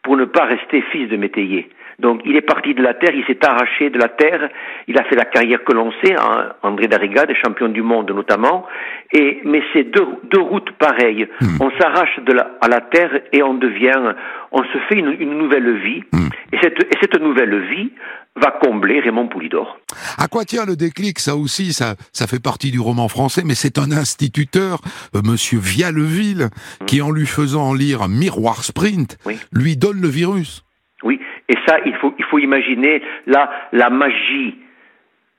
[0.02, 1.68] pour ne pas rester fils de métayer.
[1.98, 4.50] Donc il est parti de la terre, il s'est arraché de la terre,
[4.86, 8.66] il a fait la carrière que l'on sait, hein, André Darrigade, champion du monde notamment,
[9.12, 11.26] et, mais c'est deux, deux routes pareilles.
[11.40, 11.56] Hmm.
[11.60, 14.14] On s'arrache de la, à la terre et on devient,
[14.52, 16.28] on se fait une, une nouvelle vie, hmm.
[16.52, 17.90] et, cette, et cette nouvelle vie
[18.38, 19.78] va combler Raymond Poulidor.
[20.18, 21.18] À quoi tient le déclic?
[21.18, 24.80] Ça aussi, ça, ça fait partie du roman français, mais c'est un instituteur,
[25.14, 26.50] euh, Monsieur Vialleville,
[26.82, 26.84] hmm.
[26.84, 29.16] qui en lui faisant lire Miroir Sprint,
[29.50, 30.62] lui donne le virus.
[31.02, 34.56] Oui, et ça, il faut, imaginer là la magie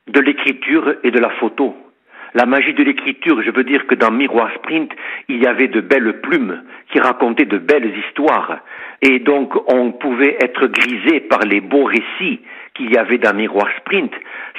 [0.08, 1.76] de l'écriture et de la photo.
[2.34, 4.92] La magie de l'écriture, je veux dire que dans Miroir Sprint,
[5.28, 8.60] il y avait de belles plumes qui racontaient de belles histoires.
[9.02, 12.42] Et donc, on pouvait être grisé par les beaux récits
[12.74, 14.12] qu'il y avait dans Miroir Sprint.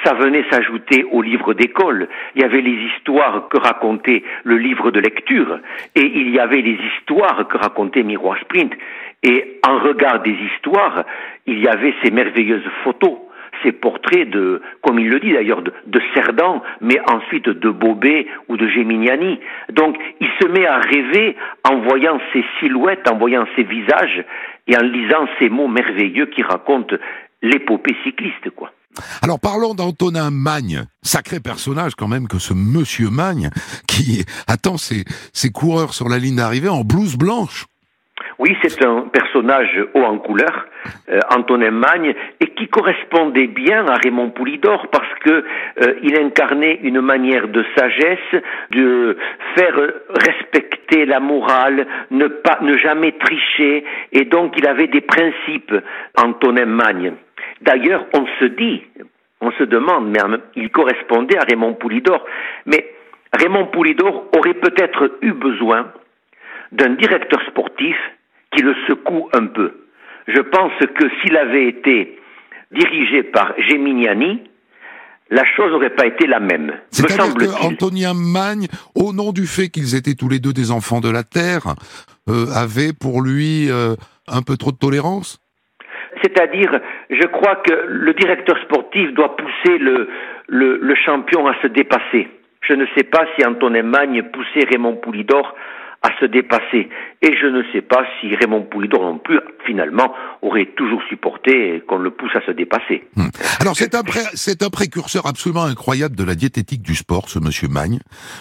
[0.05, 2.09] Ça venait s'ajouter au livre d'école.
[2.35, 5.61] Il y avait les histoires que racontait le livre de lecture.
[5.95, 8.73] Et il y avait les histoires que racontait Miroir Sprint.
[9.23, 11.05] Et en regard des histoires,
[11.47, 13.19] il y avait ces merveilleuses photos,
[13.63, 18.27] ces portraits de, comme il le dit d'ailleurs, de, de Cerdan, mais ensuite de Bobet
[18.49, 19.41] ou de Geminiani.
[19.73, 21.37] Donc il se met à rêver
[21.69, 24.25] en voyant ces silhouettes, en voyant ces visages
[24.69, 26.97] et en lisant ces mots merveilleux qui racontent
[27.43, 28.71] l'épopée cycliste, quoi.
[29.23, 33.51] Alors parlons d'Antonin Magne, sacré personnage quand même que ce monsieur Magne
[33.87, 37.67] qui attend ses, ses coureurs sur la ligne d'arrivée en blouse blanche.
[38.39, 40.67] Oui, c'est un personnage haut en couleur,
[41.11, 45.31] euh, Antonin Magne, et qui correspondait bien à Raymond Poulidor parce que
[45.83, 49.17] euh, il incarnait une manière de sagesse, de
[49.57, 49.75] faire
[50.11, 55.75] respecter la morale, ne pas, ne jamais tricher, et donc il avait des principes,
[56.17, 57.15] Antonin Magne.
[57.61, 58.85] D'ailleurs, on se dit,
[59.41, 60.21] on se demande, mais
[60.55, 62.25] il correspondait à Raymond Poulidor,
[62.67, 62.87] mais
[63.33, 65.91] Raymond Poulidor aurait peut-être eu besoin
[66.71, 67.97] d'un directeur sportif
[68.53, 69.73] qui le secoue un peu.
[70.27, 72.19] Je pense que s'il avait été
[72.71, 74.43] dirigé par Geminiani,
[75.31, 76.73] la chose n'aurait pas été la même.
[76.91, 81.01] C'est-à-dire que Antonien Magne, au nom du fait qu'ils étaient tous les deux des enfants
[81.01, 81.75] de la Terre,
[82.29, 83.95] euh, avait pour lui euh,
[84.27, 85.41] un peu trop de tolérance?
[86.23, 86.81] C'est-à-dire,
[87.11, 90.09] je crois que le directeur sportif doit pousser le,
[90.49, 92.29] le, le, champion à se dépasser.
[92.63, 95.55] Je ne sais pas si Antonin Magne poussait Raymond Poulidor
[96.03, 96.89] à se dépasser.
[97.21, 101.99] Et je ne sais pas si Raymond Poulidor non plus, finalement, aurait toujours supporté qu'on
[101.99, 103.05] le pousse à se dépasser.
[103.17, 103.29] Hmm.
[103.61, 104.03] Alors c'est un,
[104.35, 107.99] c'est un précurseur absolument incroyable de la diététique du sport, ce monsieur Magne.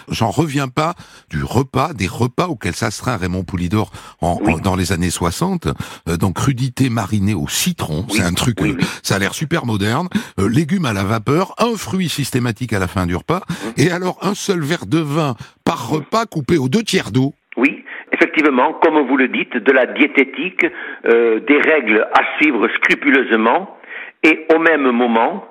[0.10, 0.94] J'en reviens pas
[1.32, 5.68] du repas, des repas auxquels s'astreint Raymond Poulidor en, dans les années 60.
[6.08, 10.08] Euh, donc crudité marinée au citron, c'est un truc, euh, ça a l'air super moderne.
[10.40, 13.42] Euh, légumes à la vapeur, un fruit systématique à la fin du repas,
[13.76, 15.36] et alors un seul verre de vin
[15.66, 17.34] par repas coupé aux deux tiers d'eau.
[17.58, 17.77] Oui,
[18.18, 20.66] effectivement, comme vous le dites, de la diététique,
[21.06, 23.78] euh, des règles à suivre scrupuleusement,
[24.24, 25.48] et au même moment,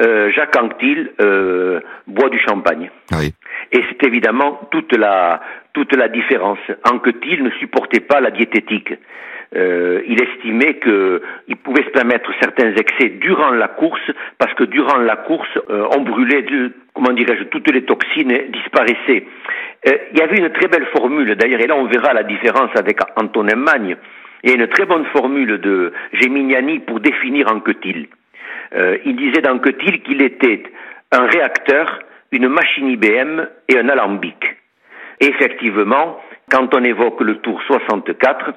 [0.00, 2.90] euh, Jacques Anquetil euh, boit du champagne.
[3.12, 3.32] Oui.
[3.72, 5.40] Et c'est évidemment toute la,
[5.72, 6.58] toute la différence.
[6.90, 8.92] Anquetil ne supportait pas la diététique.
[9.54, 14.98] Euh, il estimait qu'il pouvait se permettre certains excès durant la course, parce que durant
[14.98, 19.24] la course, euh, on brûlait, de, comment dirais-je, toutes les toxines disparaissaient.
[19.86, 22.70] Euh, il y avait une très belle formule, d'ailleurs, et là on verra la différence
[22.76, 23.96] avec Antonin Magne.
[24.42, 28.08] Il y a une très bonne formule de Geminiani pour définir Anquetil.
[28.74, 30.62] Euh, il disait d'Anquetil qu'il était
[31.12, 32.00] un réacteur,
[32.32, 34.56] une machine IBM et un alambic.
[35.20, 36.20] Effectivement,
[36.50, 38.52] quand on évoque le tour 64,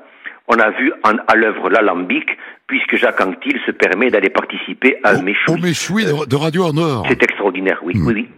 [0.50, 2.26] on a vu en, à l'œuvre l'alambic,
[2.68, 5.54] puisque Jacques Anquetil se permet d'aller participer à un méchoui.
[5.54, 7.06] Au méchoui de, Radio en Nord.
[7.08, 8.30] C'est extraordinaire, oui, oui, oui.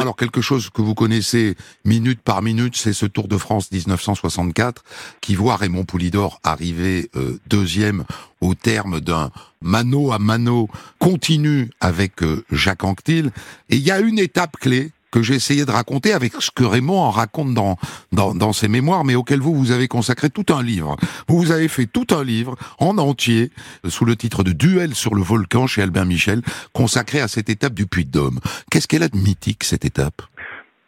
[0.00, 1.54] Alors quelque chose que vous connaissez
[1.84, 4.82] minute par minute, c'est ce Tour de France 1964
[5.20, 8.04] qui voit Raymond Poulidor arriver euh, deuxième
[8.40, 9.30] au terme d'un
[9.62, 13.30] mano à mano continu avec euh, Jacques Anquetil.
[13.68, 16.64] Et il y a une étape clé que j'ai essayé de raconter avec ce que
[16.64, 20.96] Raymond en raconte dans, ses mémoires, mais auquel vous, vous avez consacré tout un livre.
[21.28, 23.50] Vous, vous avez fait tout un livre en entier,
[23.84, 26.40] sous le titre de Duel sur le volcan chez Albert Michel,
[26.72, 28.38] consacré à cette étape du Puy de Dôme.
[28.70, 30.22] Qu'est-ce qu'elle a de mythique, cette étape?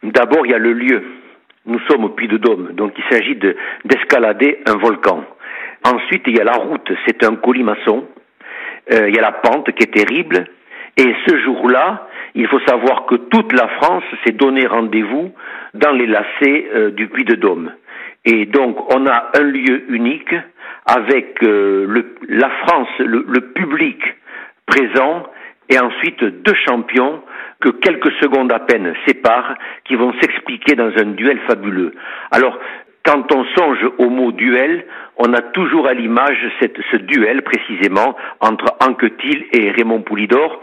[0.03, 1.03] D'abord, il y a le lieu.
[1.65, 3.37] Nous sommes au Puy de Dôme, donc il s'agit
[3.85, 5.23] d'escalader un volcan.
[5.85, 8.05] Ensuite, il y a la route, c'est un colimaçon.
[8.91, 10.45] Euh, il y a la pente qui est terrible.
[10.97, 15.31] Et ce jour-là, il faut savoir que toute la France s'est donné rendez-vous
[15.73, 17.71] dans les lacets euh, du Puy de Dôme.
[18.25, 20.33] Et donc, on a un lieu unique
[20.85, 23.99] avec euh, la France, le, le, public
[24.65, 25.23] présent,
[25.69, 27.21] et ensuite deux champions
[27.59, 31.93] que quelques secondes à peine séparent, qui vont s'expliquer dans un duel fabuleux.
[32.31, 32.57] Alors,
[33.05, 34.85] quand on songe au mot duel,
[35.17, 40.61] on a toujours à l'image ce duel précisément entre Anquetil et Raymond Poulidor,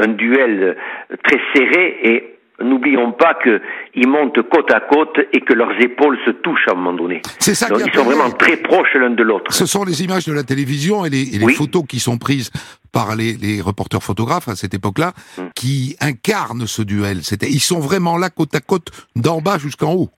[0.00, 0.76] un duel
[1.22, 6.30] très serré et n'oublions pas qu'ils montent côte à côte et que leurs épaules se
[6.30, 7.22] touchent à un moment donné.
[7.38, 7.68] C'est ça.
[7.70, 9.52] ils sont vraiment très proches l'un de l'autre.
[9.52, 12.50] Ce sont les images de la télévision et les, photos qui sont prises
[12.92, 15.48] par les, reporters photographes à cette époque-là, hmm.
[15.54, 17.18] qui incarnent ce duel.
[17.42, 20.08] ils sont vraiment là côte à côte, d'en bas jusqu'en haut.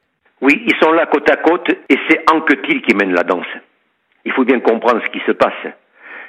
[0.41, 3.47] Oui, ils sont là côte à côte et c'est Anquetil qui mène la danse.
[4.25, 5.73] Il faut bien comprendre ce qui se passe.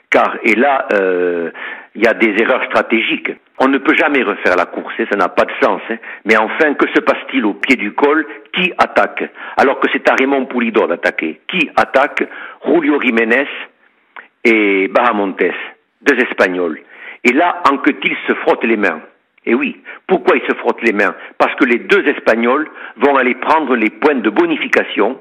[0.10, 1.50] Car, et là, euh,
[1.96, 3.32] il y a des erreurs stratégiques.
[3.60, 5.82] On ne peut jamais refaire la course, hein, ça n'a pas de sens.
[5.90, 5.98] Hein.
[6.26, 8.26] Mais enfin, que se passe-t-il au pied du col?
[8.54, 9.30] Qui attaque?
[9.58, 11.42] Alors que c'est à Raymond Poulidor d'attaquer.
[11.48, 12.28] Qui attaque?
[12.66, 13.48] Julio Jiménez
[14.44, 15.44] et Bahamontes,
[16.02, 16.80] deux Espagnols.
[17.24, 19.02] Et là, Anquetil se frotte les mains?
[19.46, 21.16] Et oui, pourquoi ils se frottent les mains?
[21.38, 25.20] Parce que les deux Espagnols vont aller prendre les points de bonification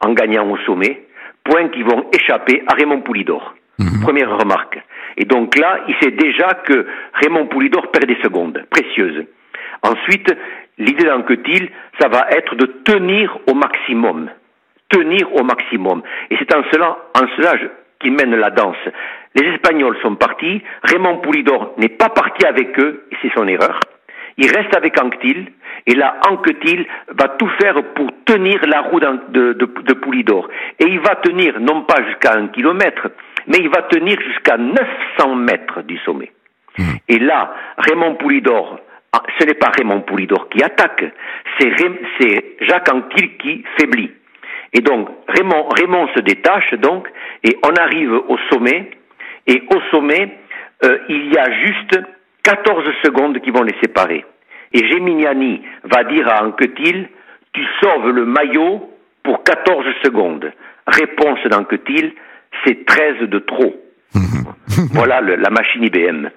[0.00, 1.06] en gagnant au sommet,
[1.44, 3.54] points qui vont échapper à Raymond Poulidor.
[3.78, 4.02] Mhm.
[4.02, 4.78] Première remarque.
[5.16, 9.24] Et donc là, il sait déjà que Raymond Poulidor perd des secondes précieuses.
[9.82, 10.34] Ensuite,
[10.78, 14.30] l'idée d'Anquetil, ça va être de tenir au maximum.
[14.88, 16.02] Tenir au maximum.
[16.30, 17.54] Et c'est en cela, en cela
[18.00, 18.76] qu'il mène la danse.
[19.34, 23.80] Les Espagnols sont partis, Raymond Poulidor n'est pas parti avec eux, c'est son erreur.
[24.38, 25.46] Il reste avec Anquetil,
[25.86, 30.48] et là, Anquetil va tout faire pour tenir la roue de, de, Poulidor.
[30.78, 33.08] Et il va tenir, non pas jusqu'à un kilomètre,
[33.46, 36.32] mais il va tenir jusqu'à 900 mètres du sommet.
[36.78, 36.96] Hmm.
[37.08, 38.80] Et là, Raymond Poulidor,
[39.12, 41.04] ah, ce n'est pas Raymond Poulidor qui attaque,
[41.58, 44.10] c'est Jacques Anquetil qui faiblit.
[44.72, 47.08] Et donc, Raymond, Raymond se détache donc,
[47.42, 48.90] et on arrive au sommet,
[49.46, 50.38] et au sommet,
[50.84, 52.00] euh, il y a juste
[52.42, 54.24] 14 secondes qui vont les séparer.
[54.72, 57.08] Et Geminiani va dire à Anquetil,
[57.52, 58.90] tu sauves le maillot
[59.22, 60.52] pour 14 secondes.
[60.86, 62.12] Réponse d'Anquetil,
[62.64, 63.74] c'est 13 de trop.
[64.92, 66.28] voilà la machine IBM.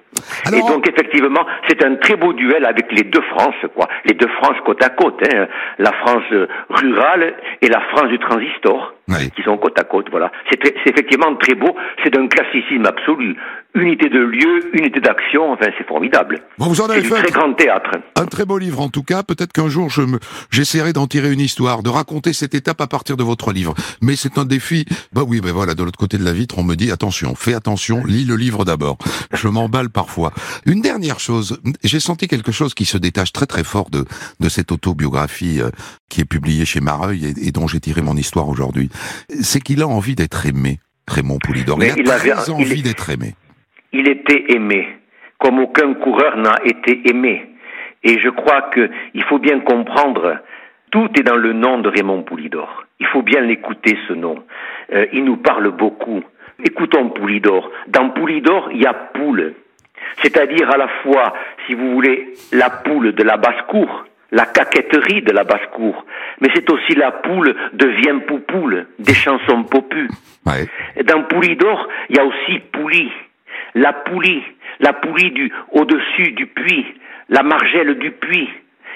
[0.52, 3.88] et donc effectivement, c'est un très beau duel avec les deux France, quoi.
[4.04, 5.46] Les deux France côte à côte, hein.
[5.78, 6.24] la France
[6.68, 8.94] rurale et la France du transistor,
[9.34, 10.08] qui sont côte à côte.
[10.10, 10.30] Voilà.
[10.50, 11.74] C'est effectivement très beau.
[12.02, 13.36] C'est d'un classicisme absolu
[13.74, 16.40] unité de lieu, unité d'action, enfin c'est formidable.
[16.58, 17.90] Bon, vous en avez fait un très grand théâtre.
[18.16, 20.18] Un très beau livre en tout cas, peut-être qu'un jour je me,
[20.50, 23.74] j'essaierai d'en tirer une histoire, de raconter cette étape à partir de votre livre.
[24.02, 26.64] Mais c'est un défi, bah oui, ben voilà, de l'autre côté de la vitre, on
[26.64, 28.98] me dit attention, fais attention, lis le livre d'abord.
[29.32, 30.32] Je m'emballe parfois.
[30.66, 34.04] Une dernière chose, j'ai senti quelque chose qui se détache très très fort de,
[34.40, 35.70] de cette autobiographie euh,
[36.08, 38.90] qui est publiée chez Mareuil et, et dont j'ai tiré mon histoire aujourd'hui.
[39.40, 40.80] C'est qu'il a envie d'être aimé.
[41.08, 41.82] Raymond Poulidor.
[41.82, 43.34] il a très envie d'être aimé
[43.92, 44.88] il était aimé,
[45.38, 47.46] comme aucun coureur n'a été aimé.
[48.02, 50.38] Et je crois qu'il faut bien comprendre,
[50.90, 52.84] tout est dans le nom de Raymond Poulidor.
[52.98, 54.42] Il faut bien l'écouter, ce nom.
[54.92, 56.22] Euh, il nous parle beaucoup.
[56.64, 57.70] Écoutons Poulidor.
[57.88, 59.54] Dans Poulidor, il y a poule.
[60.22, 61.34] C'est-à-dire à la fois,
[61.66, 66.04] si vous voulez, la poule de la basse-cour, la caquetterie de la basse-cour,
[66.40, 70.08] mais c'est aussi la poule de Viens Poupoule, des chansons popus.
[71.04, 73.10] Dans Poulidor, il y a aussi Pouli
[73.74, 74.42] la poulie,
[74.80, 76.86] la poulie du au-dessus du puits,
[77.28, 78.48] la margelle du puits.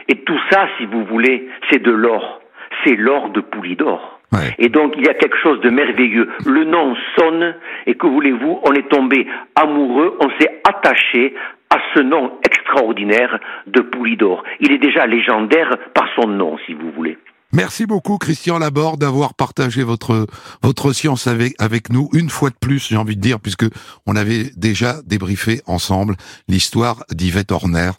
[0.09, 2.41] Et tout ça, si vous voulez, c'est de l'or.
[2.85, 4.20] C'est l'or de Poulidor.
[4.59, 6.29] Et donc il y a quelque chose de merveilleux.
[6.47, 7.55] Le nom sonne
[7.87, 11.35] et que voulez-vous, on est tombé amoureux, on s'est attaché
[11.70, 14.43] à ce nom extraordinaire de Poulidor.
[14.61, 17.16] Il est déjà légendaire par son nom, si vous voulez.
[17.55, 20.27] Merci beaucoup Christian Laborde d'avoir partagé votre
[20.61, 23.67] votre science avec avec nous une fois de plus, j'ai envie de dire puisque
[24.07, 26.17] on avait déjà débriefé ensemble
[26.49, 27.93] l'histoire d'Yvette Horner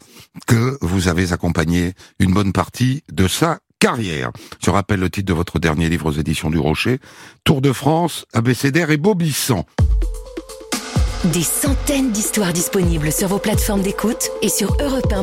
[0.46, 4.32] que vous avez accompagné une bonne partie de sa carrière.
[4.62, 7.00] Je rappelle le titre de votre dernier livre aux éditions du Rocher,
[7.46, 9.66] Tour de France, abécédaire et Bobissant.
[11.24, 15.14] Des centaines d'histoires disponibles sur vos plateformes d'écoute et sur europe